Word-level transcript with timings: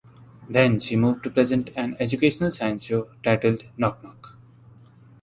Then 0.49 0.79
she 0.79 0.95
moved 0.95 1.21
to 1.25 1.29
present 1.29 1.69
an 1.75 1.95
educational 1.99 2.51
science 2.51 2.85
show 2.85 3.09
titled 3.21 3.65
"Knock 3.77 4.03
Knock". 4.03 4.35